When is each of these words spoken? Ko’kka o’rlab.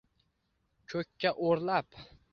Ko’kka 0.93 1.35
o’rlab. 1.51 2.03